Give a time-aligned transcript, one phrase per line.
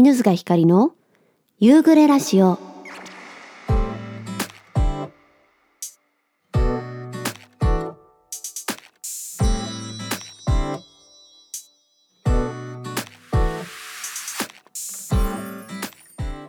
[0.00, 0.92] 犬塚ひかりの
[1.58, 2.56] 夕暮れラジオ。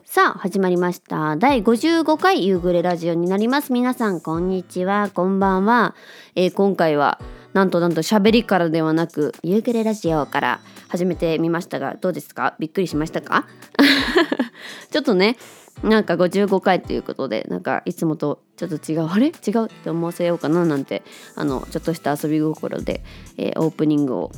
[0.06, 1.36] さあ始まりました。
[1.36, 3.74] 第55回夕暮れラジオになります。
[3.74, 5.10] 皆さんこんにちは。
[5.12, 5.96] こんばんは、
[6.36, 7.20] えー今回は
[7.54, 10.60] なんとなんと喋りからではなく夕暮れラジオから
[10.90, 12.56] 始めてみましたがどうですか？
[12.60, 13.46] びっくりしましたか？
[14.92, 15.38] ちょっとね
[15.84, 19.28] なんか55回ということでなんかいつもとちょっと違うあれ？
[19.28, 21.04] 違うって思わせようかななんて
[21.36, 23.02] あのちょっとした遊び心で、
[23.38, 24.32] えーオープニングを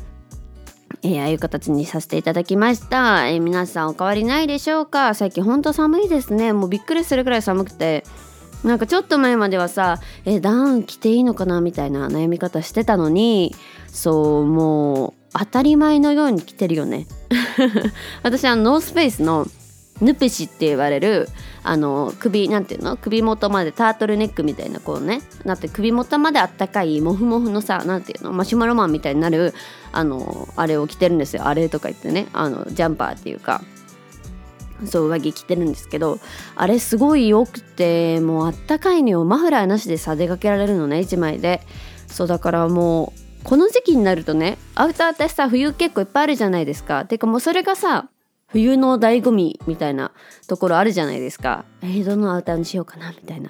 [1.03, 5.15] えーああいう形にさせていただきました、えー皆さんお変わりないでしょうか？
[5.15, 6.53] 最近ほんと寒いですね。
[6.53, 8.03] もうびっくりするぐらい寒くて。
[8.63, 13.55] なんかちょっと前まではさえーダウン着ていいのかなみたいな悩み方してたのに
[13.87, 17.07] そうもう当たり前のように着てるよね。
[18.23, 19.47] 私あのノースフェイスの
[20.01, 21.29] ヌペシって言われる
[21.63, 22.97] あの首なんていうの？
[22.97, 28.33] 首元までタートルネックみたいなこうねなって首元まであったかいモフモフのさなんていうの？
[28.33, 29.53] マシュマロマンみたいになる
[29.91, 31.47] あのあれを着てるんですよ。
[31.47, 32.27] あれとか言ってね。
[32.33, 33.61] あのジャンパーっていうか。
[34.83, 36.19] そう上着着てるんですけど
[36.55, 39.23] あれすごい良くてもうあったかいのよ。
[39.25, 41.61] マフラーなしでさ出かけられるのね1枚で。
[42.07, 47.05] そうだからもうこの時期になるとねアウターってさ冬結構いっぱいあるじゃないですか。
[47.05, 48.09] てかもうそれがさ
[48.47, 50.11] 冬の醍醐味みたいな
[50.47, 51.65] ところあるじゃないですか。
[51.81, 53.49] えーどのアウターにしようかなみたいな。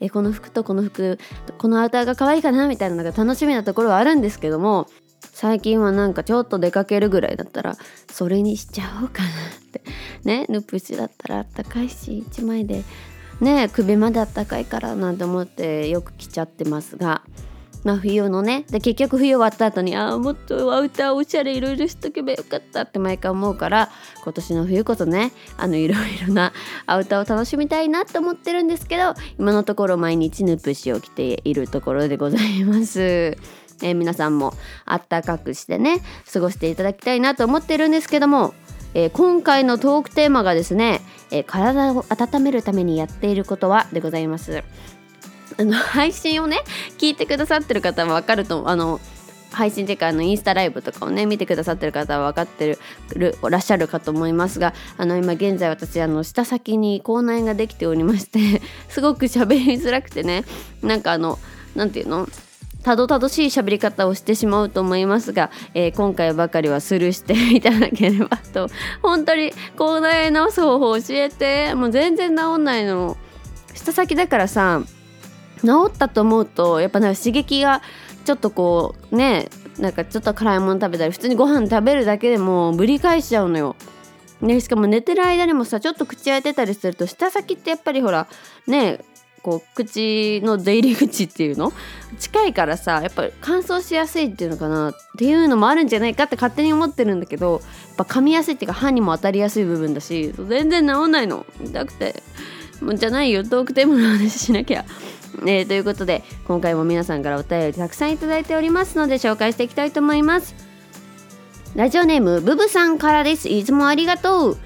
[0.00, 1.18] えーこの服とこの服
[1.58, 4.86] このアウターが可愛いかなみたいなのが楽しみなところはあるんですけども
[5.32, 7.76] 最近はなんかちょっと出かけるぐらいだったら
[8.10, 9.32] それにしちゃおうかなっ
[9.72, 9.82] て。
[10.24, 12.84] ねヌプシだったらあったかいし1枚で。
[13.40, 17.22] ね首まであったかいからなんて思ってよく着ちゃってますが。
[17.84, 23.90] まあ冬のねで結局冬終わった後にああもっとアウターおしゃれいろいろしとけばよかったって毎回思うから
[24.22, 26.52] 今年の冬こそねあのいろいろな
[26.86, 33.00] アウターを楽しみたいなと思ってるんですけど今のところ毎日ヌプシを着ているところでございます。
[33.82, 34.52] えー皆さんも
[34.84, 38.52] あったかくしてね過ごしていただきたいなと思ってるんですけども、
[38.92, 41.00] えー今回のトークテーマがですね、
[41.30, 44.62] えー体を温めるためにやっていることはでございます。
[45.60, 46.62] あの配信をね
[46.98, 48.68] 聞いてくださってる方は分かると思う。
[48.68, 49.00] あの
[49.50, 52.78] 配信っていうかあのインスタライブとかをね見てくださってる方は分かって
[53.16, 60.44] るらっしゃるかと思いますがあの今現在私あの舌先に口内炎ができておりまして すごく喋りづらくてね
[60.82, 61.38] なんかあの
[61.74, 62.28] なんていうの？
[62.84, 68.68] たどたどしい喋り方をしてしまうと思いますが、えー今回ばかりはスルーしていただければと。
[69.02, 73.18] 本当に口内直す方法教えてもう全然治んないの。
[73.74, 74.82] 舌先だからさ
[75.62, 77.82] 治ったと思うとやっぱなんか刺激が
[78.24, 79.48] ちょっとこうね
[79.78, 83.76] なんかちょっと辛いもの食べたり普通にご飯食べるだけでもぶり返しちゃうのよ。
[84.40, 88.26] ね、しかも寝てる間にもさちょっと口開いてたりすると舌先ってやっぱりほら
[88.66, 89.00] ね
[89.42, 91.72] こう口の出入り口っていうの？
[92.18, 94.90] 近いからさやっぱり乾燥しやすいっていうのかな？
[94.90, 97.60] っていうのもあるんじゃないかって勝手に思ってるんだけどやっ
[97.96, 101.46] ぱ噛みやすいっていうか歯にも当たりやすい部分だし全然治んないの。
[101.62, 102.22] 痛くて。
[102.80, 103.44] もうじゃないよ。
[103.44, 104.86] トークテーマの話しなきゃ。
[105.42, 110.54] えーということで今回も皆さんからお便りたくさんいただいておりますので紹介していきたいと思います。
[111.76, 113.48] ラジオネームブブさんからです。
[113.48, 114.58] いつもありがとう。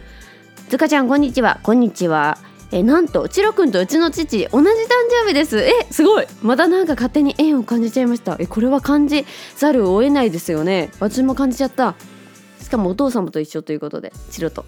[0.70, 1.60] ずかちゃんこんにちは。
[1.62, 2.38] こんにちは。
[2.72, 4.70] えなんとチロくんとうちの父同じ誕
[5.22, 5.58] 生日です。
[5.58, 6.26] えすごい。
[6.42, 8.36] またなんか勝手に縁を感じちゃいました。
[8.38, 9.26] えこれは感じ
[9.56, 10.90] ざるを得ないですよね。
[10.98, 11.94] 私も感じちゃった。
[12.64, 14.64] しかもお父様と一緒ということでチロと。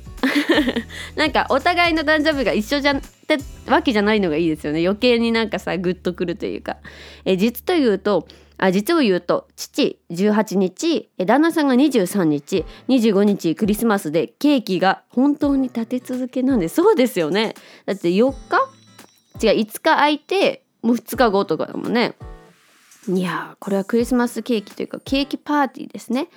[1.16, 4.80] なんかお互いの誕生日が一緒じゃってわけじゃないのがいいですよね。
[4.86, 6.76] 余計になんかさグッとくるというか。
[7.24, 17.54] え実というとあ実を言うと父18日旦那さんが23日25日クリスマスでケーキが本当に立て続けなんでそうですよね。
[17.86, 18.76] だって4日？
[19.42, 22.14] 違う5日空いてもう2日後とかだもんね。
[23.08, 26.28] いやーこれはクリスマスケーキというかケーキパーティーですね。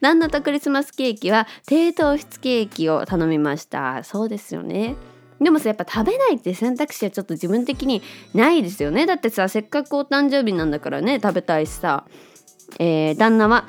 [0.00, 4.02] 旦那とクリスマスケーキは低糖質ケーキを頼みました。
[4.04, 4.94] そうですよね。
[5.40, 8.02] でもさやっぱ食べないって選択肢はちょっと自分的に
[8.34, 9.06] ないですよね。
[9.06, 12.04] だってさせっかくお誕生日なんだからね食べたいしさ、
[12.78, 13.66] えー旦那は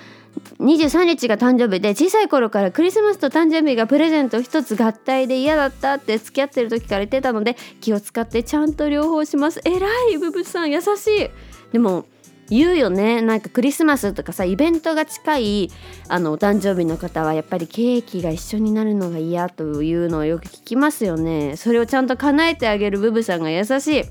[0.60, 9.62] 23日が誕生日で小さい頃からクリスマスと誕生日がプレゼント一つ合体で嫌だったって付き合ってる時から言ってたので気を使ってちゃんと両方します。
[9.66, 10.72] えらいブブさん。
[10.72, 11.30] 優しい。
[11.74, 12.06] でも
[12.50, 13.22] 言うよね。
[13.22, 15.72] なんかクリスマスとかさイベントが近い
[16.08, 21.56] あのお誕生日の方はやっぱりケーキが一緒になるのが嫌というのをよく聞きますよね。
[21.58, 24.04] それをちゃんと叶えてあげるブブさんが優しい。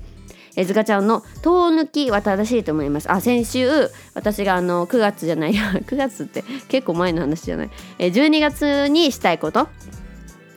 [0.57, 3.11] えずかちゃんの遠抜きは正しいと思います。
[3.11, 3.69] あ先週
[4.15, 7.69] 私があの9月じゃないや 9月って結構前の話じゃない。
[7.99, 9.67] え12月にしたいこと。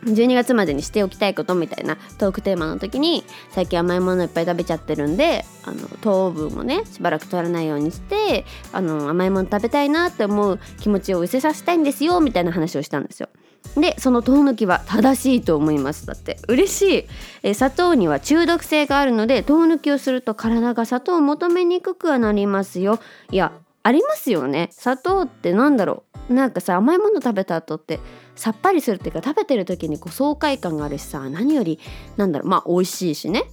[0.05, 13.29] 12月までにしておきたいことみたいなトークテーマの時に最近甘いものいっぱい食べちゃってるんであの糖分をねしばらく取らないようにしてあの甘いもの食べたいなって思う気持ちを失せさせたいんですよみたいな話をしたんですよ。
[13.77, 16.07] でその糖抜きは正しいと思います。
[16.07, 17.05] だって嬉しい。
[17.43, 23.01] え砂糖には中毒性があるので糖抜きをすると体が砂糖を求めにくくはなりますよ。
[23.31, 24.69] いやありますよね。
[24.73, 26.35] 砂糖ってなんだろう。
[26.35, 27.99] なんかさ甘いもの食べた後って
[28.37, 31.81] さっぱりするっていうか食べてる時にこう爽快感があるしさ何より
[32.17, 32.49] なんだろう。
[32.49, 33.45] まあ美味しいしね。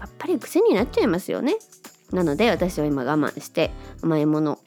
[0.00, 1.56] やっぱり癖になっちゃいますよね。
[2.12, 3.70] なので私は今我慢して
[4.02, 4.58] 甘いもの。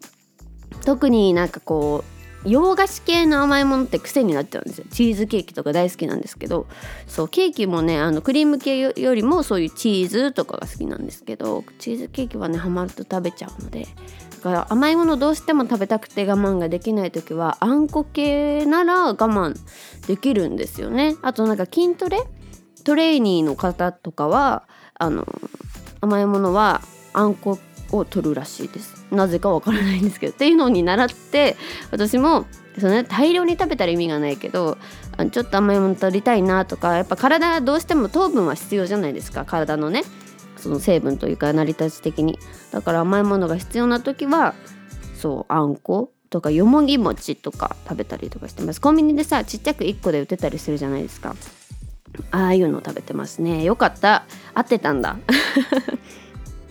[0.85, 2.03] 特になんかこ
[2.45, 4.85] う洋菓子系の甘いものって癖になっちゃうんですよ。
[4.89, 6.67] チーズケーキとか大好きなんですけど。
[7.05, 13.87] そうケーキもねあのクリーム系よりもそういうチーズとかが好きなんですけどチーズケーキはねハマると食べちゃうので
[14.39, 19.53] だから甘いものどうしても食べたくて我慢ができない時はあんこ系なら我慢
[20.07, 21.17] できるんですよね。
[21.21, 22.21] あとなんか筋トレ
[22.85, 24.63] トレーニーの方とかは
[24.93, 25.27] あの
[25.99, 26.81] 甘いものは
[27.11, 27.59] あんこ
[27.91, 29.05] を取るらしいです。
[29.11, 31.57] なぜかわからないんですけどっていうのに習って
[31.91, 32.45] 私も
[32.77, 34.77] その、ね、大量に食べたら意味がないけど
[35.31, 40.03] ちょっと甘いもの取りたいなとかやっぱ体どうしても糖分は必要じゃないですか体のね。
[40.59, 42.37] その成分というか成り立ち的に。
[42.71, 44.53] だから甘いものが必要な時は
[45.15, 48.81] そうあんことかよもぎ餅とか食べたりとかしてます。
[48.81, 51.35] コンビニでさちっちゃく1個で売ってたりするじゃないですか。
[52.31, 53.63] ああいうの食べてますね。
[53.63, 54.25] よかった。
[54.53, 55.17] 合ってたんだ。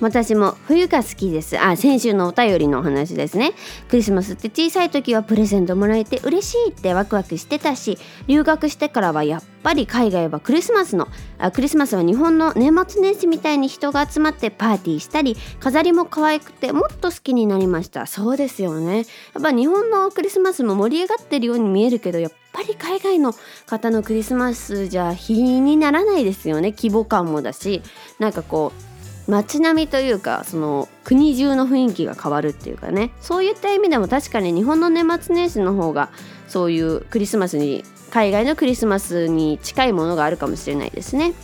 [0.00, 1.58] 私も冬が好きです。
[1.58, 3.52] あ先週のお便りのお話ですね。
[3.88, 7.98] クリスマスって小さい時はプレゼントもらえて嬉しいってワクワクしてたし
[8.28, 11.08] 留学してからはやっぱり海外はクリスマスの
[11.38, 18.06] あクリスマスは日本の年末年始みたいに人が集まってパーティーしたり飾りも可愛くてもっと好きになりました。
[18.06, 18.98] そうですよね。
[18.98, 23.34] やっぱ日本のクリスマスも盛り上がってるように見えるけどやっぱり海外の
[23.66, 26.72] 方のクリスマスじゃ日にならないですよね。
[26.72, 27.82] 規模感もだし
[28.20, 28.87] なんかこう
[29.28, 33.10] 街並みというかその国中の雰囲気が変わるっていうかね。
[33.20, 36.08] そういった意味でも確かに日本の年末年始の方が
[36.48, 41.34] そういうクリスマスに海外のクリスマスに近いものがあるかもしれないですね。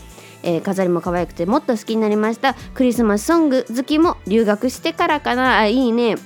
[0.42, 2.54] えー、飾りも可愛くてもっと好きになりました。
[2.74, 5.58] クリスマスソング好きも留学してからかな。
[5.58, 6.16] あいいね。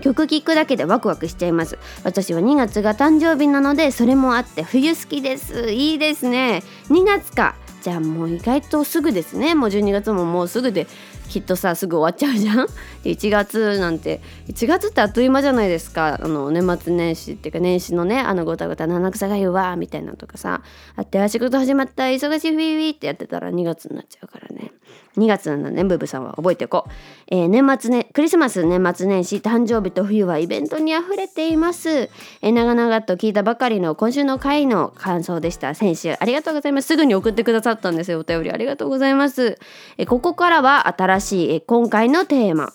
[0.00, 1.76] 曲聴くだけでワクワクしちゃいます。
[2.04, 5.70] 私は2月が誕生日なのでそれもあって冬好きです。
[5.72, 6.62] いいですね。
[6.88, 7.56] 2月か。
[7.82, 9.54] じゃあもう意外とすぐですね。
[9.54, 10.86] もう12月ももうすぐで
[11.28, 12.66] きっとさすぐ終わっちゃうじゃん。
[13.04, 16.18] 1月なんて1月ってあっという間じゃないですか。
[16.20, 20.62] あの年末年始っていうか年始のねあのごたごた七草がゆわみたいなとかさ
[20.96, 24.72] あってあ仕事始まった忙しいフィーフィーってやってたら2月になっちゃうからね。
[25.16, 26.90] 2月なんだねブブさんは覚えておこう、
[27.28, 35.74] えー、年末ねクリスマス年末年始誕生日と冬はイベントにあふれています、えー、長々と聞いたばかりの今週の回の感想でした。
[35.74, 36.88] 先週ありがとうございます。
[36.88, 38.20] すぐに送ってくださったんですよ。
[38.20, 39.58] お便りありがとうございます、
[39.96, 42.72] えー、ここからは新しい、えー、今回のテーマ。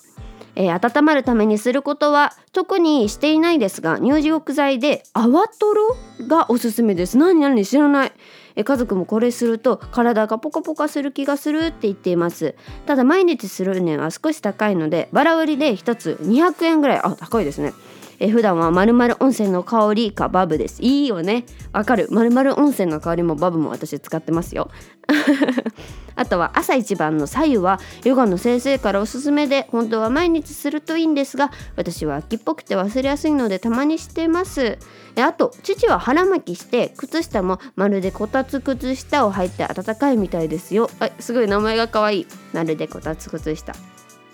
[0.55, 5.97] えー、温まるためにすることは特にしていないですが入浴剤で泡トロ
[6.27, 7.17] がおすすめです。
[7.17, 8.11] 何何知らない。
[8.55, 12.55] え家族もこれすると体がポカポカする気がするって言っています。
[12.85, 16.99] ただ毎日するには少し高いのでバラ売りで1つ200円ぐらい。
[16.99, 17.73] あ高いですね。
[18.19, 20.81] え普段はまるまる温泉の香りかバブです。
[20.81, 21.45] いいよね。
[21.71, 22.07] わかる。
[22.11, 24.69] まるまる温泉の香りもバブも私使ってますよ。
[26.15, 34.77] あとは朝一番の左右はヨガの先生からおすすめで本当は毎日するといいんですが私は秋っぽくて忘れやすいのでたまにしてます。
[35.15, 40.89] であと父は腹巻きして靴下もまるでこたつ靴下を履いて暖かいみたいですよ。
[40.99, 42.27] あすごい名前が可愛い。
[42.51, 43.73] まるでこたつ靴下。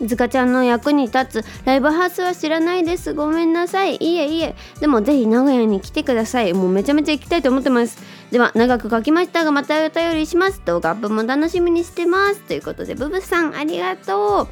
[0.02, 3.14] ずかちゃんの役に立つライブハウスは知らないです。
[3.14, 3.98] ごめんなさい。
[3.98, 4.56] いえいえ。
[4.80, 6.54] でもぜひ名古屋に来てください。
[6.54, 8.02] もうめちゃめちゃ行きたいと思ってます。
[8.32, 10.62] では長く書きましたがまたお便りします。
[10.64, 12.40] 動画アップも楽しみにしてます。
[12.44, 14.48] ということでブブさんありがとう。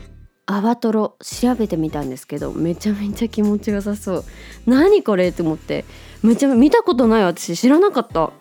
[0.48, 4.24] アバトロ調べてみたんですけどめちゃめちゃ気持ちよさそう。
[4.66, 5.30] 何これ？
[5.30, 5.86] って思って。
[6.24, 7.56] めちゃ見たことない私。
[7.56, 8.32] 知らなかった。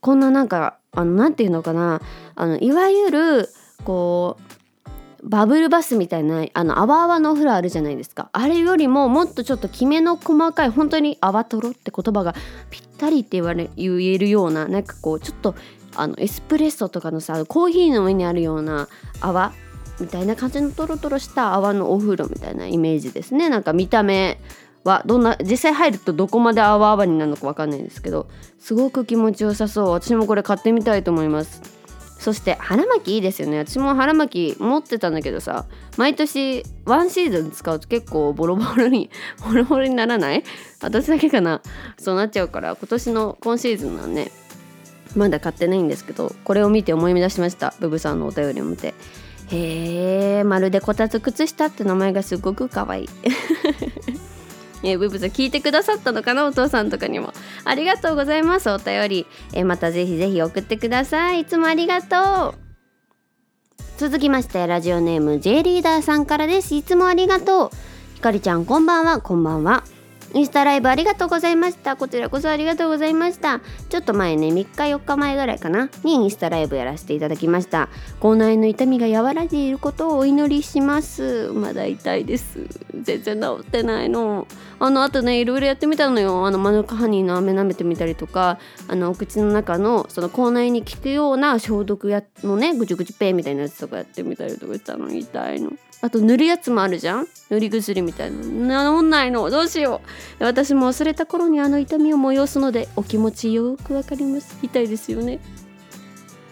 [0.00, 2.00] こんななんかあのなんていうのかな。
[2.34, 3.48] あのいわゆる
[3.84, 8.28] こうバブルバスみたいなあの泡泡のお風呂あるじゃないですか。
[8.32, 12.34] あれよりももっとちょっときめの細かい本当に泡とろって言葉が
[12.70, 15.54] ぴったりって言われ言えるようななんかこうちょっと
[15.94, 18.88] あのエスプレッソとかのさコーヒーの上にあるような
[19.20, 19.52] 泡
[20.00, 23.48] みたいな感じのトロトロした泡のお風呂みたいなイメージですね。
[23.48, 24.40] なんか見た目
[24.84, 29.90] はどんな実際入るとどこまで泡泡になるのか分かんないんですけどすごく気持ちよさそう。
[29.90, 31.62] 私もこれ買ってみたいと思います。
[32.18, 33.58] そして腹巻きいいですよね。
[33.58, 39.10] 私も腹巻き持ってたんだけどさ毎年ワンシーズン使うと結構ボロボロに
[39.44, 40.44] ボロボロにならない？
[40.80, 41.62] 私だけかな。
[41.98, 44.30] そうなっちゃうから今年の今シーズンはね
[45.16, 47.74] まだ買ってないんですけどこれを見て思い出しました。
[47.80, 48.94] ブブさんのお便りを見て。
[49.50, 53.08] へえまるでこたつ靴下って名前がすごく可愛い。
[54.82, 56.46] えー、ブブさん聞いてくださったのかな？
[56.46, 57.32] お父さんとかにも。
[57.64, 61.40] ありがとうございますお便り、えー、またぜひぜひ送ってください。
[61.40, 62.54] いつもありがとう。
[63.98, 66.74] 続きましてラジオネーム J リーダーさんからです。
[66.74, 67.70] いつもありがとう。
[68.14, 69.20] ひかりちゃんこんばんは。
[69.20, 69.84] こんばんは。
[70.34, 71.96] インスタライブありがとうございました。
[71.96, 73.60] こちらこそありがとうございました。
[73.90, 75.90] ちょっと前ね3日4日前ぐらいかな。
[76.04, 77.88] にインスタライブやらせていただきました。
[78.18, 81.52] 口内の痛みが和らいでいることをお祈りします。
[81.52, 82.60] まだ痛いです。
[83.02, 84.46] 全然治ってないの。
[84.78, 86.46] あのあとねいろいろやってみたのよ。
[86.46, 88.58] あのマヌカハニーの飴舐めてみたりとか。
[88.88, 95.12] あのお口の中のその口内に効くような消毒やのねぐちゅぐちゅペーみたいなやつとかやってみたりとかしたの。
[95.12, 95.72] 痛いの。
[96.02, 97.28] あと塗るやつもあるじゃん？
[97.48, 100.02] 塗り薬みたいな治んないのどうしよ
[100.40, 100.44] う。
[100.44, 104.58] 私も忘れた頃にあの痛みを催すのでお気持ちよくわかります。
[104.62, 105.38] 痛いですよね。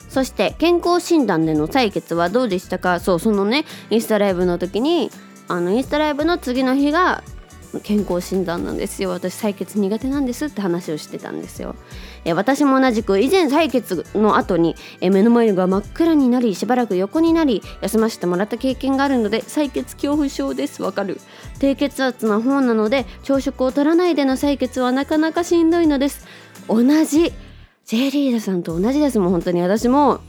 [0.08, 3.00] そして健康診断での採血はどうでしたか？
[3.00, 5.10] そうそのねインスタライブの時に
[5.48, 7.24] あのインスタライブの次の日が
[7.82, 9.10] 健康診断なんですよ。
[9.10, 11.74] 私採血苦手なんですって話をしてたんですよ。
[12.24, 20.82] え私も同じく以前採血の後にえ目の前が真っ暗になりしばらく横になり休ませてもらった経験があるので採血恐怖症です。
[20.82, 21.20] わかる。
[21.58, 26.26] 低血圧な方なので朝食を取らないでの採血はなかなかしんどいのです。
[26.68, 27.32] 同じ。
[27.86, 29.18] ジェリーダさんと同じです。
[29.18, 30.20] もん本当に私も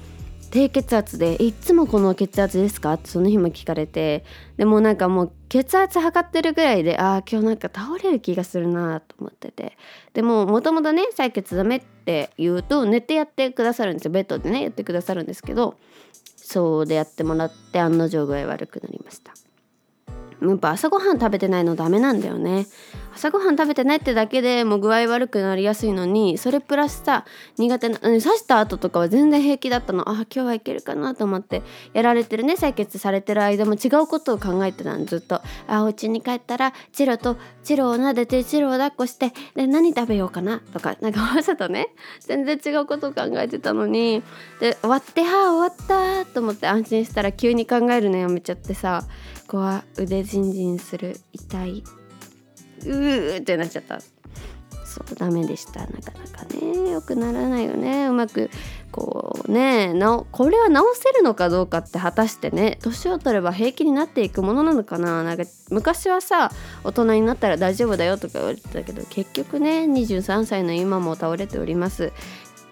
[0.51, 2.93] 低血圧でいつもこの血圧ですか？
[2.93, 4.25] ってその日も聞かれて。
[4.57, 9.77] でもなんかもう血圧測ってるぐらいでああ今日なんか倒れる気がするなと思ってて。
[10.13, 14.11] でももともとね採血ダメって言うと寝てやってくださるんですよ。
[14.11, 15.77] ベッドでねやってくださるんですけど
[16.35, 19.31] そうでやってもらって案の定具合悪くなりました。
[20.41, 22.65] やっぱ朝ごはん食べてないのダメなんだよね。
[23.13, 27.25] 朝ごはん食べてないってだけでもう具合悪くなりやすいのにそれプラスさ
[27.57, 30.09] 苦手な刺した後とかは全然平気だったの。
[30.09, 31.61] あ今日はいけるかなと思って
[31.93, 35.41] やられてるね採血されてる間も違うことを考えてたのずっと。
[35.67, 40.59] あお家に帰ったらチロとチロを撫でてチロを抱っこしてで何食べようかな？
[40.73, 41.89] とかなんかわざとね
[42.21, 44.23] 全然違うことを考えてたのに。
[44.59, 49.03] で終わってはあ終わったと思って安心したら急に考えるのやめちゃってさ。
[49.51, 51.83] ここは腕じんじんする痛い
[52.85, 53.99] うーってなっちゃった。
[54.85, 55.81] そうダメでした。
[55.81, 58.07] なかなかね良くならないよね。
[58.07, 58.49] うまく
[58.93, 65.21] こうねなおこれは治せるのかどうかって果たしてね年を取れば平気になっていくものなのかな。
[65.21, 66.49] なんか昔はさ
[66.85, 72.13] 大人になったら大丈夫だよとか言われてたけど結局ね23歳の今も倒れております。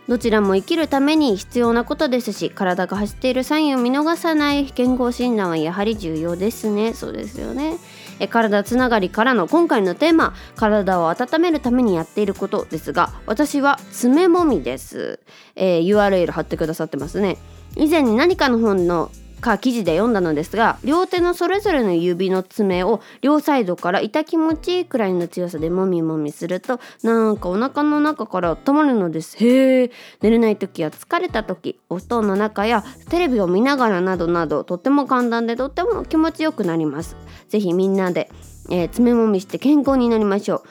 [0.09, 6.95] どちらも生きるために必要なことですし体が走っているサインを見逃さない健康診断はやはり重要ですね。
[6.95, 7.77] そうですよね。
[8.19, 15.19] え体つながりからの今回のテーマ体を温めるためにやっていることですが私は爪もみです、
[15.55, 17.37] えー、URL 貼ってくださってますね。
[17.75, 29.38] 以前に何かの本のか記事で読んだのですが両手のそれぞれの指の爪を両サイドから痛気持ちいいくらいの強さでもみもみするとなんかお腹の中から温まるのです。
[29.43, 29.91] へえ
[30.22, 37.15] 寝れない時や疲れた時お布団の中やテレビを見ながらなどなどとっても簡単でとっても気持ちよくなります。
[37.48, 38.29] ぜひみんなで
[38.72, 40.63] えー、爪もみして健康になりましょう。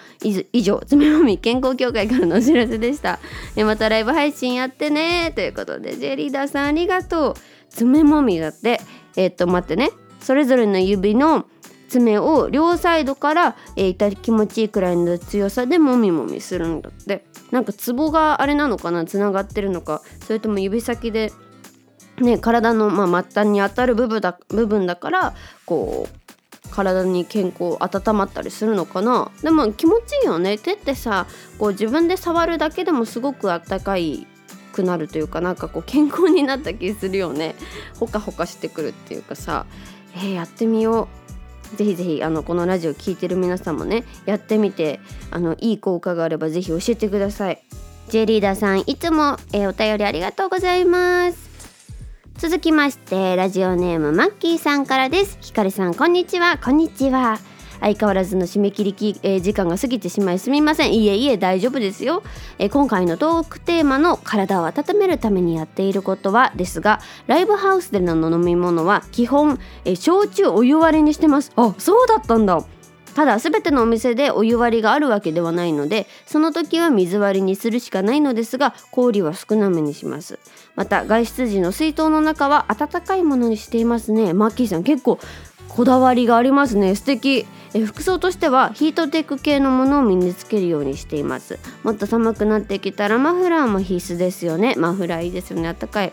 [0.53, 3.19] 以上爪もみ健康協会からのお知らせでした、
[3.57, 7.35] えー、またライブ配信やってねということでジェリーダーさんありがとう。
[7.71, 8.81] 爪もみだって
[9.17, 9.91] えー、っと待ってね。
[10.21, 11.47] それぞれの指の
[11.89, 17.25] 爪を両サイドから、えー、痛気持ちいいくらいの強さでもみもみするんだって。
[17.51, 19.07] なんかツボがあれなのかな？
[19.07, 20.03] つながってるのか。
[20.27, 21.33] それとも指先で
[22.19, 25.35] ね体の、まあ、末端に当たる部分だ部分だから
[25.65, 29.31] こう体に健康温まったりするのかな？
[29.43, 30.59] でも気持ちいいよね。
[30.59, 31.27] 手ってさ
[31.59, 34.27] こう自分で触るだけでもすごくあったかい
[34.79, 37.55] くなるというかなんかこう健康になった気するよね。
[37.99, 39.67] ほかほかしてくるっていうかさ。
[40.15, 41.09] えー、やってみよ
[41.73, 41.77] う。
[41.77, 47.63] ぜひぜひあのこのラジオ聴いてる皆さんもねやってみてあのいい効果があればぜひ教えてください。
[48.09, 51.49] J リーダーさんいつも、えー、お便りありがとうございます。
[52.39, 55.39] 続きましてラジオネームマッキーさんからです。
[55.41, 56.59] ひかりさんこんにちは。
[56.59, 57.39] こんにちは。
[57.81, 60.95] 相変わらずの締め切りき、えー、時間が過ぎてしまいすみません。
[60.95, 62.23] いえいえ大丈夫ですよ、
[62.59, 71.53] えー、今回のトークテーマの体を温めるためにやっていることはですがライブハウスでの飲み物は基本、えー、焼酎お湯割りにしてます。
[71.57, 72.65] あそうだったんだ。
[73.15, 80.39] ただ全てのお店でお湯割りがあるわけではないのでその時は水割りにするしかないのですが氷は少なめにします。
[80.77, 84.35] また外出時の水筒の中は温かいものにしていますね。
[84.35, 85.19] マッキーさん結構
[85.69, 86.95] こだわりがありますね。
[86.95, 87.47] 素敵。
[87.75, 91.59] え服装としてはヒートテック系のものを身につけるようにしています。
[91.83, 94.75] もっと寒くなってきたらマフラーも必須ですよね。
[94.77, 95.69] マフラーいいですよね。
[95.69, 96.13] あったかい。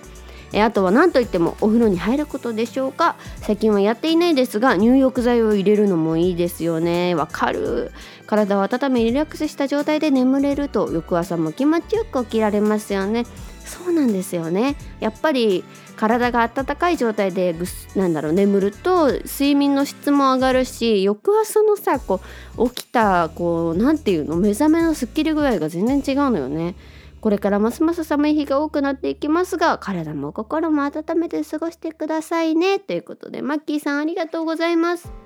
[0.53, 3.15] えあとは何といってもお風呂に入ることでしょうか。
[3.41, 7.15] 最近はやっていないですが入浴剤を入れるのもいいですよね。
[7.15, 7.91] わかる。
[8.27, 13.25] 体を温めリラックスした状態で眠れると翌朝も気持ちよく起きられますよね。
[13.65, 14.75] そうなんですよね。
[14.99, 15.63] やっぱり
[15.95, 22.21] 体が温かい状態でぐなんだろう眠ると睡眠の質も上がるし翌朝のさこ
[22.57, 26.75] う起きたこう何て言うの目覚めのすっきり具合が全然違うのよね。
[27.21, 35.24] これからますます寒い日が多くなっていきますが体も心も温めて過ごしてくださいねということでマッキーさんありがとうございます。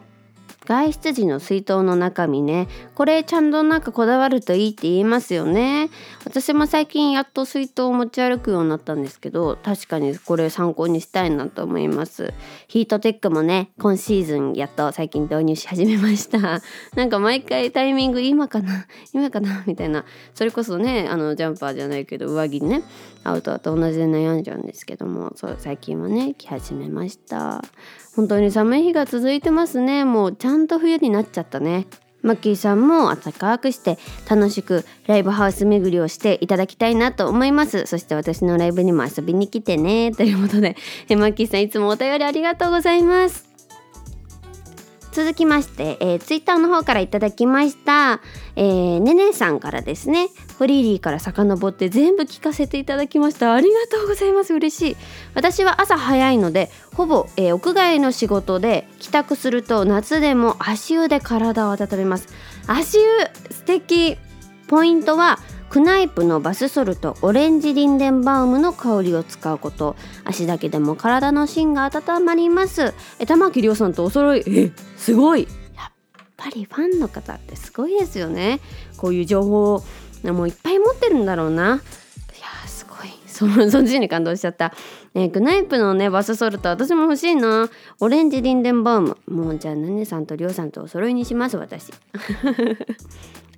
[0.69, 2.67] 外出時の水筒の中身ね。
[2.93, 5.89] これちゃんとなんかこだわるといいって言いますよね。
[6.25, 12.35] 私も最近やっと水筒を持ち歩くようになったんですけど確かにこれ参考にしたいなと思います。
[12.67, 16.61] ヒートテックもね今シーズンやっと最近導入し始めました。
[16.95, 20.05] なんか毎回タイミング今かな今かなみたいな。
[20.35, 22.83] それこそねあのジャンパーじゃないけど上着ね。
[23.23, 27.61] アウトと同じで悩んじゃうんですけどもそう最近はね着始めました。
[28.15, 30.05] 本当に寒い日が続いてますね。
[30.05, 31.87] もうちゃんと冬になっちゃったね。
[32.21, 33.97] マッキーさんも暖かくして
[34.29, 37.85] 楽しくライブハウス巡りをしていただきたいなと思います。
[37.85, 40.11] そして私のライブにも遊びに来てね。
[40.11, 40.75] ということで
[41.09, 43.48] マッキーさんいつもお便りありがとうございます。
[45.11, 48.21] 続きまして、えー、ツイッターの方からいただきました、
[48.55, 50.29] えー、ねねさんからですね。
[50.57, 53.53] フリーリーから遡って全部聞かせていただきました。
[53.53, 54.53] ありがとうございます。
[54.53, 54.97] 嬉しい。
[55.33, 62.27] 私は朝早いのでほぼ、えー、屋外の仕事で帰宅すると夏でも足湯で体を温めます。
[62.67, 63.03] 足湯
[63.51, 64.17] 素敵。
[64.67, 65.39] ポイントは
[65.69, 69.95] クナイプのバスソルトオレンジリンデンバウムの香りを使うこと。
[70.25, 72.95] 足だけでも体の芯が温まります。
[73.19, 74.43] え玉木亮さんとお揃い。
[74.47, 75.47] えすごい。
[75.75, 75.91] やっ
[76.37, 78.61] ぱりファンの方ってすごいですよね。
[78.97, 79.83] こういう情報を
[80.23, 81.75] もういっぱい持ってるんだろうな。
[81.75, 83.09] いやすごい。
[83.27, 84.73] そそっちに感動しちゃった、
[85.13, 87.69] ね、グナイプのねバスソルト私も欲しいな。
[87.99, 89.17] オレンジリンデンバウム。
[89.27, 91.93] もうじゃあナネさんとリョウさんとお揃いにします私。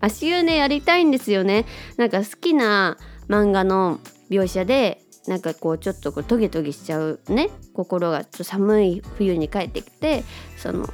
[0.02, 1.66] 足湯ねやりたいんですよね。
[1.98, 2.98] なんか好きな
[3.30, 7.50] 漫画の描写でなんかこうちょっとこうトゲトゲしちゃうね。
[7.74, 10.24] 心がちょっと寒い冬に帰ってきて
[10.58, 10.90] その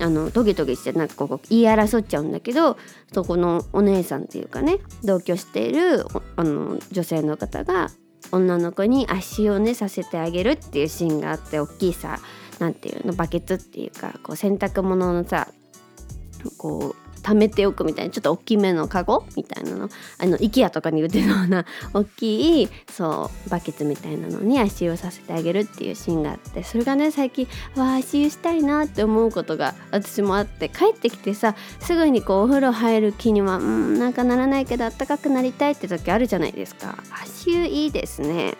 [0.00, 2.78] あのトゲトゲしてなんかこう言い争っちゃうんだけど
[3.12, 6.06] そこのお姉さんっていうかね同居している
[6.36, 7.90] あの女性の方が
[8.30, 12.18] 女の子に足をねさせてあげるっていうシーンがあって大きいさ
[12.58, 15.48] 何ていうのバケツっていうかこう洗濯物のさ
[16.58, 19.90] こう貯めておくみたいなちょっと大きめのカゴみたいなの。
[20.18, 36.96] あの IKEA とかに売ってるような大きいそうバケツみたいなのに足湯をさせてあげるっていうシーンがあってそれがね最近わあ足湯したいなって思うことが私もあって帰ってきてさすぐにこうお風呂入る気にはうんなんかならないけどあったかくなりたいって時あるじゃないですか。
[37.22, 38.54] 足湯いいですね。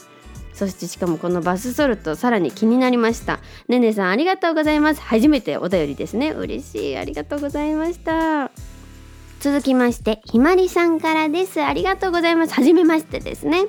[0.59, 3.39] そしてしかもこのバスソルトさらに気になりました。
[3.69, 5.01] ねねさんありがとうございます。
[5.01, 6.33] 初めてお便りですね。
[6.33, 6.97] 嬉しい。
[6.97, 8.51] ありがとうございました。
[9.39, 11.63] 続きましてひまりさんからです。
[11.63, 12.55] ありがとうございます。
[12.55, 13.67] 初めましてですね。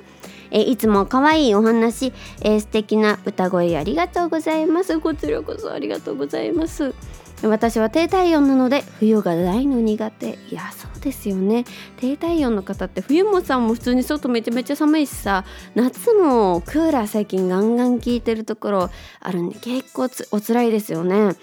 [0.50, 3.78] えいつも可愛いお話、え素敵な歌声。
[3.78, 5.00] ありがとうございます。
[5.00, 6.96] こちらこそありがとうございます。
[7.44, 10.38] 私は低体温なので冬が大の苦手。
[10.50, 11.66] いやそうですよね。
[11.98, 18.90] 低体温の方って冬もさんも普通に外めちゃめちゃ寒いしさ夏もクーラー最近ガンガン効いてるところ
[19.22, 21.36] あるんで結構おつらいですよね。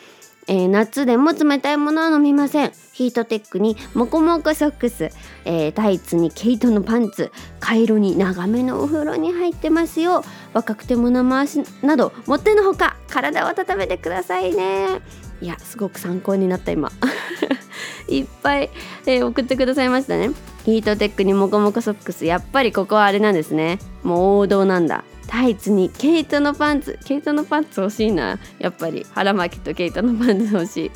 [0.48, 2.72] えー、夏でも冷たいものは飲みません。
[2.92, 5.11] ヒートテックにモコモコソックス、
[5.44, 7.32] えー、タイツに毛糸のパンツ。
[7.59, 10.22] カイロに長めのお風呂に入ってますよ。
[10.52, 15.00] 若くても生足などもってのほか体を温めてくださいね。
[15.40, 16.90] いやすごく参考になった今。
[18.09, 18.70] いっぱい、
[19.07, 20.31] えー、送ってくださいましたね。
[20.64, 22.25] ヒートテックにモコモコソックス。
[22.25, 23.79] やっぱりここはあれなんですね。
[24.03, 25.05] もう王道なんだ。
[25.27, 26.99] タイツに毛糸のパンツ。
[27.05, 28.38] 毛糸のパンツ欲しいな。
[28.59, 29.05] やっぱり。
[29.12, 30.90] 腹巻きと毛糸のパンツ欲しい。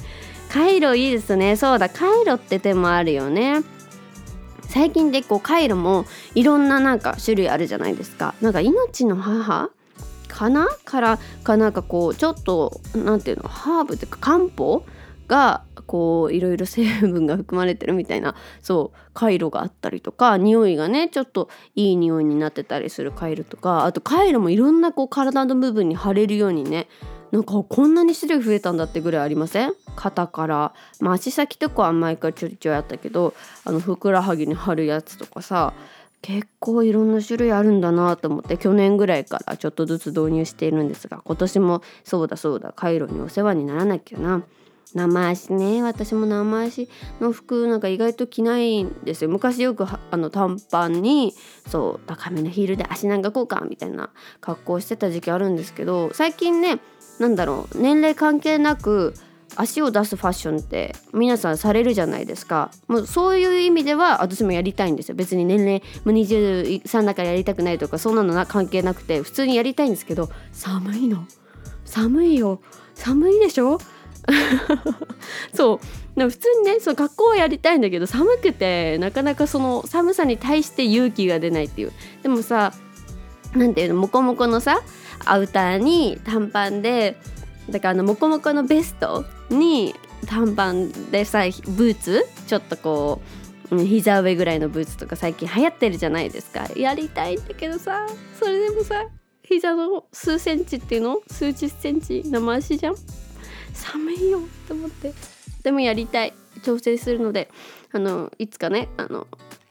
[0.52, 1.56] カイロいいですね。
[1.56, 1.88] そうだ。
[1.88, 3.62] カイロって手もあるよね。
[4.68, 8.34] 最近でこうカイロもいろんななんか種類あるじゃないですか。
[8.40, 9.70] なんか命の母
[10.30, 14.84] かなからかなんかこうちょっと何ていうのハーブっていうか漢方
[15.28, 26.88] がこういろいろ成分が含まれてるみたいなそう回路があったりとか匂いがねちょっといい匂いになってたりする回路とかあと回路もいろんなこう体の部分に貼れるようにね
[27.30, 29.72] なんかこんなに種類増えたんだってぐらいありません？
[29.94, 35.72] 肩からまあ足先とかは前からちょいちょいあったけどあのふくらはぎに貼るやつとかさ
[36.22, 44.44] 結構いろんな種類あるんだなと思って去年ぐらいからちょっとずつ導入しているんですが今年もそうだそうだカイロにお世話にならなきゃな。
[44.94, 45.82] 生足ね。
[45.82, 46.88] 私も生足
[47.20, 49.30] の服なんか意外と着ないんですよ。
[49.30, 51.34] 昔よくあの短パンに
[51.68, 56.80] そう高めのヒールで足なんかこうかみたいな格好してた時期あるんですけど最近ね
[57.18, 59.14] 何だろう年齢関係なく
[59.56, 62.70] 足を出すファッションって皆さんされるじゃないですか。
[62.88, 65.14] もうそういう意味では私もやりたいんですよ。
[65.14, 71.24] 別に年齢もう23だからやりたくないとかそんなのな関係なくて普通にやりたいんですけど寒いの。
[71.84, 72.60] 寒いよ。
[72.94, 73.78] 寒いでしょ？
[75.54, 76.18] そう。
[76.18, 81.92] でも普通にねその学校はやりたいんだけど寒くてなかなかその寒さに対して勇気が出ないっていう。
[82.22, 82.72] でもさ
[83.54, 84.80] 何ていうのモコモコのさ
[85.24, 87.16] アウターに短パンで
[87.70, 89.94] だからあのモコモコのベストに
[90.26, 93.20] 短パンでさブーツちょっとこ
[93.70, 96.68] う膝上ぐらいのブーツとか最近流行ってるじゃないですか。
[96.76, 98.06] やりたいんだけどさ
[98.38, 99.06] それでもさ
[99.42, 101.20] 膝の数センチっていうの？
[101.28, 102.94] 数十センチ生足じゃん？
[103.72, 105.12] 寒いよと思って。
[105.62, 107.50] でもやりたい調整するので
[107.92, 109.26] あのいつかねあの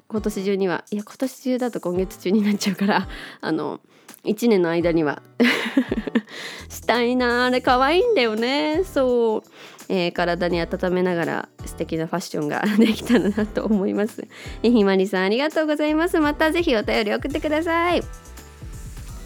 [0.08, 3.08] 今年中にはいや今年中だと今月中になっちゃうから
[3.42, 3.80] あの
[4.26, 5.22] 1年の間には。
[6.70, 8.84] したいなあれ可愛いんだよね。
[8.84, 9.44] そう、
[9.90, 14.28] えー、体に温めながら素敵なファッションができたらなと思います。
[14.62, 16.20] ひまりさんありがとうございます。
[16.20, 18.29] また是非お便り送ってください。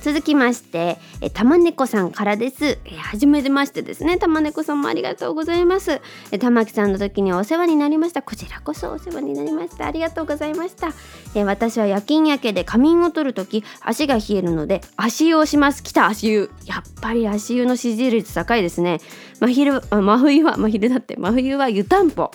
[0.04, 2.78] 続きましてえ玉猫さんからです。
[2.84, 4.18] え初めましてですね。
[4.18, 6.02] 玉猫さんもありがとうございます。
[6.32, 8.22] え玉木さんの時にお世話になりました。
[8.22, 9.88] こちらこそお世話になりました。
[9.88, 10.90] ありがとうございました。
[11.36, 15.82] え私は夜勤明けで仮眠を取る時足が冷えるので足湯をします。
[15.82, 16.52] 来た足湯。
[16.66, 19.00] やっぱり足湯の支持率高いですね。
[19.40, 21.16] 真昼真冬は真昼だって。
[21.16, 22.32] 真冬は湯たんぽ。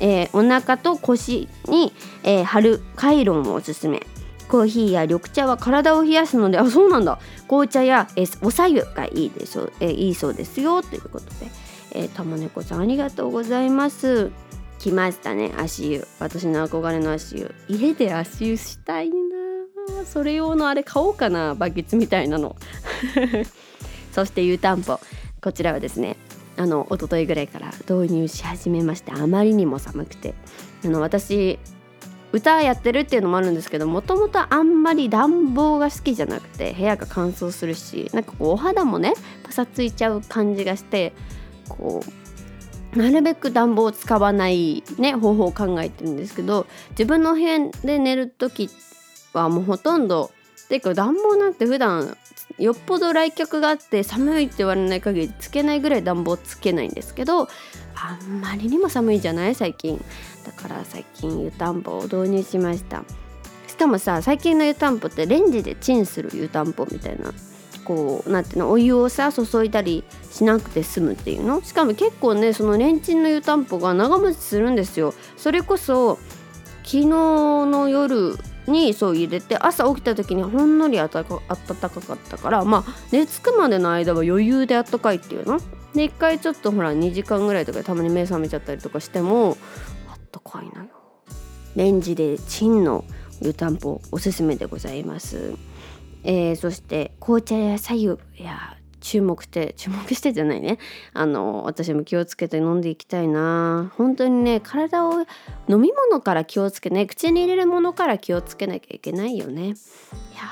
[0.00, 1.92] えー、お腹と腰に、
[2.24, 4.04] えー、貼るカイロンをおすすめ。
[4.52, 7.18] コーヒーや緑茶は体を冷やすのであそうなんだ。
[7.48, 10.82] 紅茶やえおさゆがいいでしょえいいそうですよ。
[10.82, 11.50] ということで、
[11.92, 14.30] えー、玉猫さんありがとうございます。
[14.78, 16.06] 来ましたね足湯。
[16.20, 17.54] 私の憧れの足湯。
[17.66, 19.14] 家で足湯したいな
[20.04, 21.54] それ用のあれ買おうかな。
[21.54, 22.54] バケツみたいなの。
[24.12, 25.00] そして湯たんぽ。
[25.40, 26.18] こちらはですね
[26.58, 30.34] あの一昨日ぐらいから導入し始めましてあまりにも寒くて。
[30.84, 31.58] あの私
[32.32, 41.12] 歌やってるっていうのもあるんですけどもともとあんまり暖房が好きじゃなくて部屋が乾燥するしなんかこうお肌もねパサついちゃう感じがして
[41.68, 42.02] こ
[42.94, 48.70] うなるべく暖房を使わないね方法を考えてるんですけど自分の部屋で寝る時
[49.32, 50.30] はもうほとんど
[50.68, 52.16] てか暖房なんて普段
[52.58, 57.48] よっぽど来客があって寒いって言われない限りつけないぐらい暖房つけないんですけど
[57.94, 59.54] あんまりにも寒いじゃない？
[59.54, 60.02] 最近。
[60.44, 63.04] だから最近湯たんぽを導入しました。
[63.66, 67.32] しかもさ最近の湯たんぽってレンジでチンする湯たんぽみたいな
[67.84, 71.62] こうなんていうのお湯をさ注いだりしなくて済むっていうの？
[71.62, 75.14] しかも結構ねそのレンチンの湯たんぽが長持ちするんですよ。
[75.36, 76.18] それこそ
[76.84, 78.36] 昨日の夜
[78.68, 85.58] にそう入れて朝起きた時にほんのり暖かかったからまあ寝つくまでの間は余裕であったかいっていうの？
[85.94, 89.56] で一回ちょっとほら2時間ぐらいとかたまに目覚めちゃったりとかしても
[90.44, 90.90] あったかいのよ。
[91.76, 93.04] レンジでチンの
[93.40, 95.54] 湯たんぽおすすめでございます、
[96.22, 100.78] えー、そして紅茶や左右や注目して注目してじゃないね。
[101.12, 103.92] あの私も気をつけて飲んでいきたいな。
[103.96, 105.20] 本当にね体を
[105.68, 109.62] 飲み物から気をつけね口に入れるものから気をつけなきゃいけないよね。
[109.64, 109.74] いや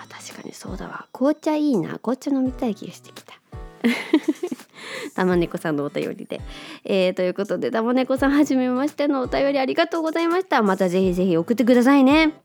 [0.08, 1.06] 確かにそうだわ。
[1.12, 1.98] 紅茶いいな。
[2.00, 3.39] 紅茶飲みたい気がしてきた。
[5.14, 6.40] 玉猫さんのお便りで、
[6.84, 10.62] えー、ということで玉猫さんはじめましてのお便りありがとうございました。
[10.62, 12.40] またぜひぜひ送ってくださいね。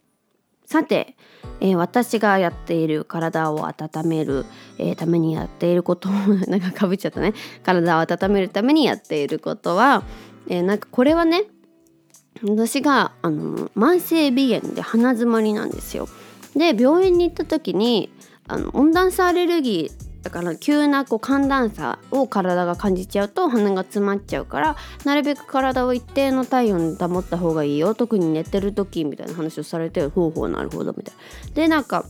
[0.65, 1.15] さて、
[1.59, 4.45] えー、私がやっている体を温める、
[4.79, 6.09] えー、ためにやっていること
[6.47, 7.33] なんかかぶっちゃったね。
[7.63, 10.03] 体を温めるためにやっていることは、
[10.47, 11.43] えー、なんかこれはね
[12.43, 16.07] 私があの慢性鼻炎で鼻づまりなんですよ。
[16.55, 18.09] で病院に行った時に
[18.47, 31.15] あの温暖差アレルギーだから急なこう寒暖差を体が感じちゃうと鼻が詰まっちゃうからなるべく体を一定の体温保った方がいいよ特に寝てる時みたいな話をされてほうほうなるほどみたい
[31.49, 31.53] な。
[31.53, 32.05] でなんか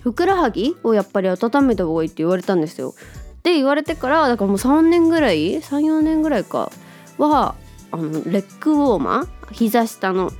[0.00, 2.94] ふくらはぎをやっぱり温めた方がいいって言われたんですよ。
[3.42, 6.72] で言われてからだからもう3年ぐらい34年ぐらいか
[7.18, 7.54] は
[7.90, 10.32] あのレッグウォーマー膝下の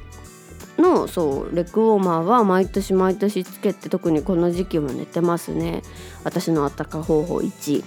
[0.78, 5.82] のそうレッグウォーマーは毎年毎年つけて特にこの時期は寝てますね。
[6.24, 7.84] 私のあったか方法1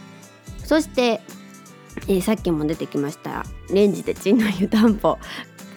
[0.63, 1.21] そして、
[2.07, 5.17] えー、さっきも出てきましたレンジでチンの湯たんぽ。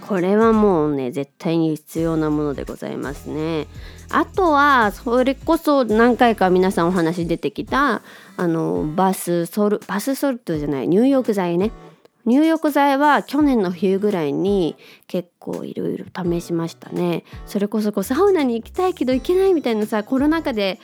[0.06, 3.66] これはもうね絶対に必要なものでございますね。
[4.10, 8.02] あとはそれこそ何回か皆さんお話出てきた
[8.36, 11.72] あのバスソルバスソルトじゃない入浴剤ね。
[12.26, 20.80] 入浴剤は去年の冬ぐらいに結構いろいろ試しましたねそれこそこうサウナに行きたいけど行けないみたいなさコロナ禍で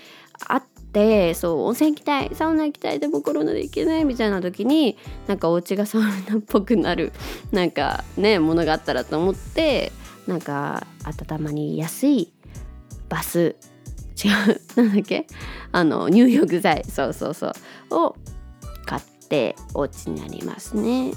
[0.49, 6.13] あってそう温泉行きたいサウナ行きたいでもコロナで行けないみたいな時になんかお家がサウナっ
[6.47, 7.13] ぽくなる
[7.53, 9.93] なんかねものがあったらと思って
[10.27, 10.87] なんか
[11.31, 12.33] 温まりやすい
[13.09, 13.57] バス
[14.23, 15.27] 違う なんだっけ？
[15.73, 17.53] あの入浴剤そうそうそう
[17.95, 18.17] を
[18.85, 21.13] 買ってお家にありますね。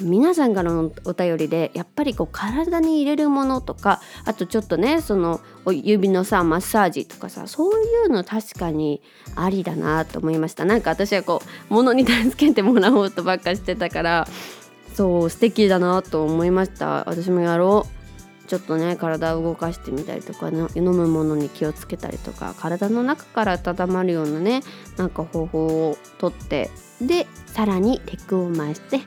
[0.00, 9.00] 皆さんからのお便りでやっぱりこう体に入れるものとかあとちょっとねその指のさマッサージとかさそういうの確かに
[9.36, 10.64] ありだなと思いました。
[10.64, 14.26] なんか私はこう物に助けてもらおうとばっかしてたから
[14.94, 17.04] そう素敵だなと思いました。
[17.08, 18.04] 私もやろう。
[18.46, 24.62] ちょっとね体を動かしてみたりとか、ね、飲むものに気をつけたりとか体の中から温まるようなね
[24.98, 29.00] なんか方法をとってでさらにテクを回して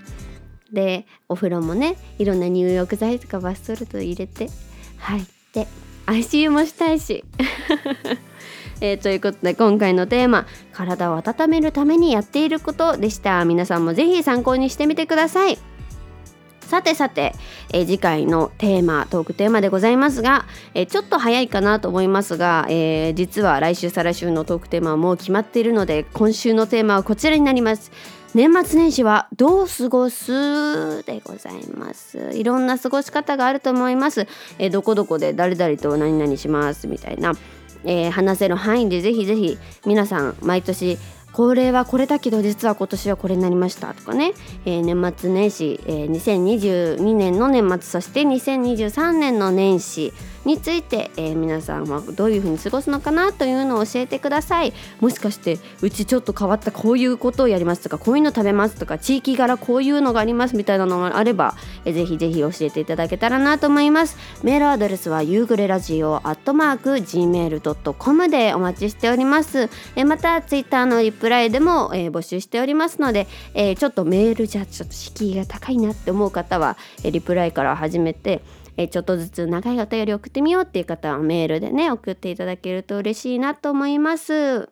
[0.71, 4.49] でお風呂もねいろんな入浴剤とかバスソルト入れて。
[4.97, 5.67] 入って
[6.05, 7.23] 足湯もしたいし、
[8.79, 13.43] えー、ということで今回のテーマ「体を温めるためにやっていること」でした。
[13.45, 15.57] 皆さんも是非参考にしてみてください。
[16.61, 17.33] さてさて、
[17.71, 27.91] えー、次回のテーマトークテーマでございますが、えー、ちょっと早いかなと思いますが、えー、実は来週再来週のトークテーマはもう決まっているので今週のテーマはこちらになります。
[28.37, 32.37] 年末年始はどう過ごすでございます。
[32.37, 34.27] いろんな過ごし方があると思います、
[34.59, 37.33] えー、どこどこで誰々と何々しますみたいな、
[37.83, 40.99] えー、話せる範囲でぜひぜひ皆さん毎年
[41.33, 44.33] これはこれだけど実は今年はこれになりましたとかね、
[44.65, 50.13] えー、年末年始、えー、2022年の年末そして2023年の年始。
[50.47, 54.73] について、えー、皆さんはどういうふうに過ごすのかなというのを教えてください。
[55.01, 64.17] もしかしてうちちょっと変わったこういうことをやりますとかこういうの食べますとか地域柄こういうのがありますみたいなのがあれば、えー、ぜひぜひ教えていただけたらなと思います。
[64.41, 78.41] メールアドレスは夕暮れラジオアットマーク gmail.com でお待ちしております、えー、またツイッターのリプライでも、えー、募集しておりますので、えー、ちょっとメールじゃちょっと敷居が高いなって思う方は、えー、リプライから始めて
[78.77, 84.69] えちょっとずつ長いお便り送ってみようっていう方はメールでね送っていただけると嬉しいなと思います。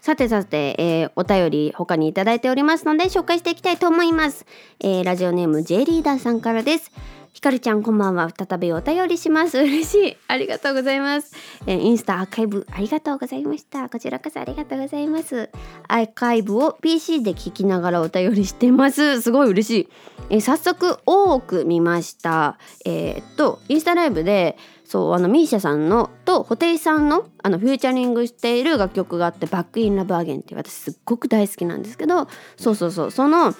[0.00, 4.46] さてさて、えー、お便り他に頂いておりますので紹介していきたいと思います、
[4.80, 6.90] えー、ラジオネーム J リーダーさんからです。
[7.32, 8.28] ひかるちゃんこんばんは。
[8.28, 9.58] 再びお便りします。
[9.62, 10.16] 嬉しい。
[10.26, 11.32] ありがとうございます、
[11.66, 13.88] えー、インスタアーカイブありがとうございました。
[13.88, 15.48] こちらこそありがとうございます。
[15.86, 19.20] アーカイブを PC で聞きながらお便りしてます。
[19.20, 19.88] すごい嬉しい、
[20.30, 22.58] えー、早速多く見ました。
[22.84, 33.10] えー、っとインスタライブでそうあのミーシャさんのと布袋さんのあのフィーチャリングしている楽曲があって「Back In Love Again」って私すっごく大好きなんですけどそうそうそう。
[33.12, 33.54] その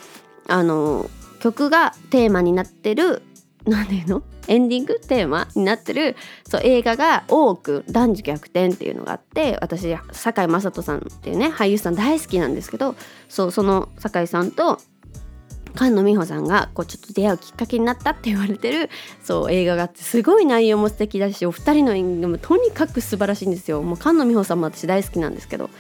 [0.49, 1.09] あの
[1.41, 3.23] 曲がテーマになってる
[3.67, 4.23] 何ていうの？
[4.49, 6.17] エンディングテーマになってる
[6.49, 12.97] そう映画が多く男女逆転っていうのがあって私堺雅人さんっていうね俳優さん大好きなんですけど
[13.29, 14.81] そうその堺さんと
[15.77, 18.91] 菅野美穂さんがこうちょっと出会うきっかけになったって言われてる
[19.23, 23.81] そう映画があってすごい内容も素敵だしお二人の演技もとにかく素晴らしいんですよ。
[23.83, 25.71] もう菅野美穂さんも私大好きなんですけど。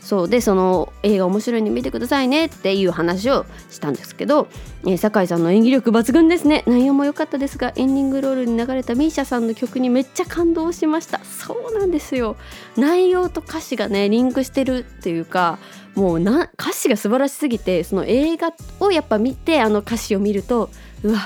[0.00, 4.48] そうでその映画面白いんで見てくださいねっていう話をしたんですけど、
[4.82, 6.64] えー、酒井さんの演技力抜群ですね。
[6.66, 11.20] 内容も良かったですがエンディングロールに流れた misia さんの曲にめっちゃ感動しました。
[11.24, 12.36] そうなんですよ。
[12.76, 15.58] 内容と歌詞がねリンクしてるっていうか
[15.94, 20.70] もうな歌詞が素晴らしすぎてその映画をやっぱ見てあの歌詞を見ると
[21.02, 21.20] うわ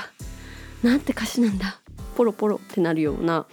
[0.83, 1.79] なんて歌詞なんだ。
[2.15, 3.45] ポロポロってなるような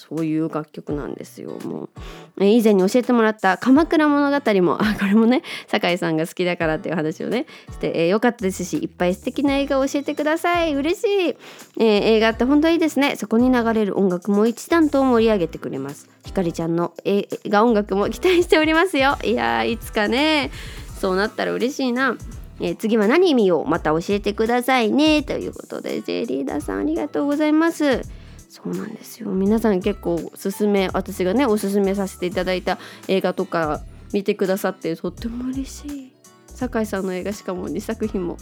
[0.00, 1.90] そういう楽曲なんですよも
[2.38, 10.74] う、え以前に教えてもらった「鎌倉物語も」あ これもね酒井さんが好きだからっていう話をねして、えー、よかったですしいっぱい素敵な映画を教えてください。
[10.74, 11.84] 嬉しい、えー、
[12.16, 13.16] 映画って本当いいですね。
[13.16, 16.08] そこに流れる音楽も一段と盛り上げてくれます。
[16.24, 19.18] ひかりちゃんの映画音楽も期待しておりますよ。
[19.22, 20.50] いやいつかね。
[20.98, 22.16] そうなったら嬉しいな。
[22.58, 25.22] えー、次は何見ようまた教えてくださいね。
[25.22, 28.19] ということで J リーダーさんありがとうございます。
[28.50, 29.30] そうなんですよ。
[29.30, 33.80] 皆さん結構おすすめ私がねおすすめさせていただいた映画とか
[34.12, 36.12] 見てくださってとっても嬉しい。
[36.48, 38.36] 酒井さんの映画しかも2作品も。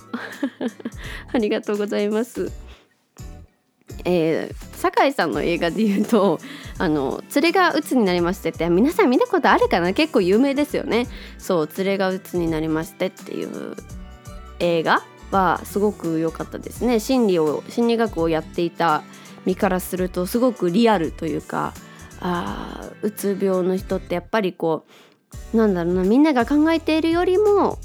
[1.30, 2.50] ありがとうございます。
[4.06, 6.40] えー、酒井さんの映画で言うと
[6.78, 9.92] 「あの連れが鬱になりまして」って皆さん見たことあるかな？
[9.92, 11.06] 結構有名ですよね。
[11.36, 13.76] そう「連れが鬱になりまして」っていう
[14.58, 16.98] 映画はすごく良かったですね。
[16.98, 19.02] 心理を心理学をやっていた
[19.46, 21.74] 身からするとすごくリアルというか
[22.20, 24.86] あうつ病の人ってやっぱりこ
[25.52, 27.78] うなんだろうなみんなが考えているよりも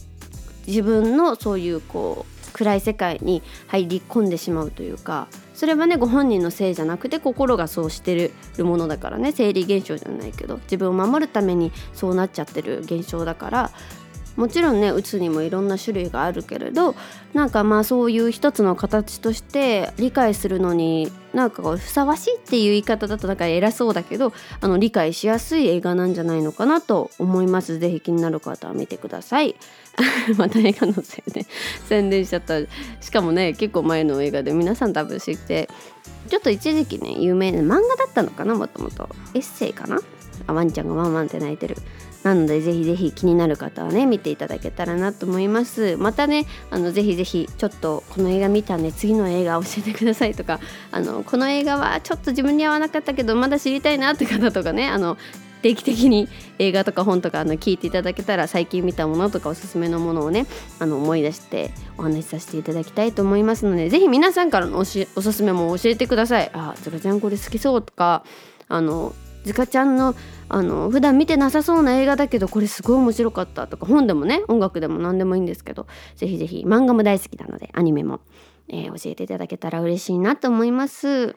[0.68, 13.72] 自分のそういうこう暗い世界に入り込んでしまうというかそれはねご本人のせいじゃなくて心がそうしてるものだからね生理現象じゃないけど自分を守るためにそうなっちゃってる現象だから
[14.36, 16.96] もちろんねうつにもいろんな種類があるけれど
[17.34, 27.80] なんかまあそういう一つの形として理解するのになんかふさわしいっていう言い方だとなんか偉そうだけどあの理解しやすい映画なんじゃないのかなと思います。
[27.80, 29.56] 是非気になる方は見てください。
[30.38, 31.46] また映画のせいで
[31.88, 32.60] 宣伝しちゃった。
[33.02, 35.69] しかもね結構前の映画で皆さん多分知って
[36.28, 39.10] ちょっと一時期ね有名な漫画だったのかなもともと。
[39.34, 40.00] エッセイかな？
[40.48, 41.78] あワンちゃんがワンワンって泣いてる。
[42.24, 50.60] なのでぜひぜひ気になる方はね見ていただけたらなと思いますまたねあのぜひぜひちょっとこの映画見たんで次の映画教えてくださいとか
[50.92, 55.18] あのこの映画はちょっと自分に合わなかったけどまだ知りたいなって方とかねあの
[55.64, 56.28] 定期的に
[56.60, 60.46] 映画とか本とかあの聞いていただけたら最近見たものとかおすすめのものをね
[60.80, 66.52] あの思い出してお話しさせていただきたいと思いますのでぜひ皆さんからのおすすめも教えてください。
[66.54, 68.26] あつかちゃんこれ好きそうとか
[68.68, 70.16] あのずかちゃんの
[70.54, 78.20] あの普段見てなさそうな映画だけどこれすごい面白かったとか本でもね音楽でも何でもいいんですけどぜひぜひ漫画も大好きなのでアニメも、
[78.68, 81.36] えー、教えていただけたら嬉しいなと思います。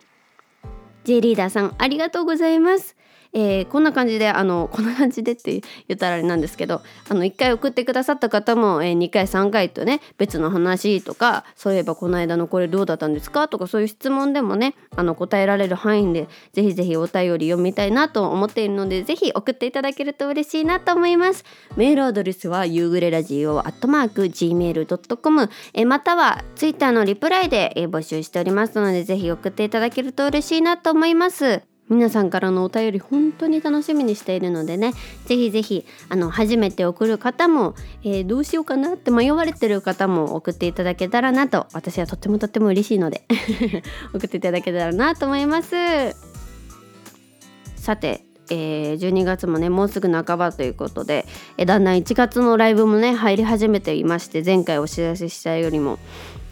[1.05, 2.95] J リーダーさんありがとうございます。
[3.38, 21.44] えー、こんな感じであのこんな感じでって言ったらあれなんですけどあの1回送ってくださった方も、えー、2回3回とね別の話とかそういえばこの間のこれどうだったんですかとかそういう質問でもねあの答えられる範囲でぜひぜひお便り読みたいなと思っているのでぜひ送っていただけると嬉しいなと思います。
[21.77, 31.75] メールアドレスは夕暮れラジオアットマーク gmail.com、えー、または Twitter のリプライで、えー、募集しておりますのでぜひ送っていただけると嬉しいなと思います。
[31.88, 34.92] 皆さんからのお便り本当に楽しみにしているのでね
[35.27, 43.25] ぜひぜひあの初めて送る方も、えー、どうしようかなって迷われてる方も送っていただけたらなと私はとってもとっても嬉しいので
[44.12, 45.77] 送っていただけたらなと思います。
[47.77, 55.99] さてえー、12月もねもうすぐ半ばということで、えー、だんだん1月のライブもね入り始めていまして前回お知らせしたよりも、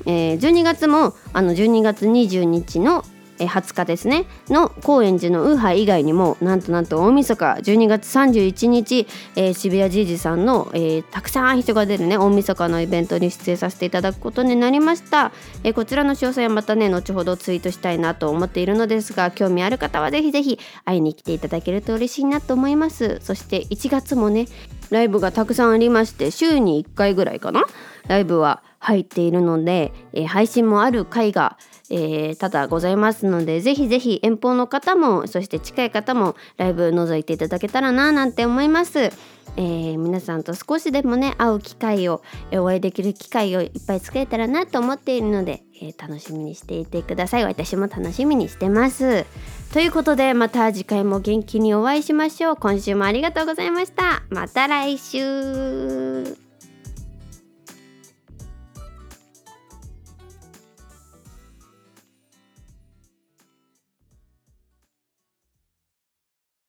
[0.06, 3.04] えー、12月もあの12月20日の
[3.38, 4.26] え20日ですね。
[4.48, 23.18] の高円寺のウーハー以外にもなんとなんと大晦日12月31日、えー、渋谷じいじさんの、えー、たくさん人が出るね大晦日のイベントに出演させていただくことになりました、えー、こちらの詳細はまたね後ほどツイートしたいなと思っているのですが興味ある方はぜひぜひ会いに来ていただけると嬉しいなと思います。
[23.20, 24.46] そして1月もね
[24.90, 27.64] ライブがたくさんありまして週に1回ぐらいかな？
[28.06, 31.56] ライブは入っているので、え配信もある回が
[31.90, 39.10] えー、多々ございますのでぜひぜひ遠方の方もそして近い方もライブ覗いていただけたらななんて思います。
[39.56, 42.22] えー、皆さんと少しでもね会う機会を、
[42.54, 47.44] お会いできる機会をいっぱい作れたらなと思っているので、えー、楽しみにしていてください。
[47.44, 49.26] 私も楽しみにしてます。
[49.72, 52.56] ということでまた次回も元気にお会いしましょう。
[52.56, 54.24] 今週もありがとうございました。
[54.28, 56.53] また来週。